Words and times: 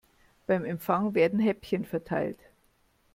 Beim 0.47 0.65
Empfang 0.65 1.13
werden 1.13 1.39
Häppchen 1.39 1.85
verteilt. 1.85 2.39